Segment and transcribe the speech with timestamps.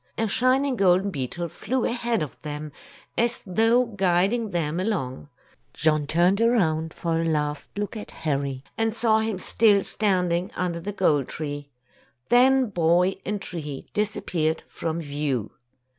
[0.17, 2.71] A shining golden beetle flew ahead of them,
[3.15, 5.29] as though guiding them along.
[5.75, 10.79] John turned around for a last look at Harry, and saw him still standing under
[10.79, 11.69] the gold tree.
[12.29, 15.51] Then boy and tree disappeared from view.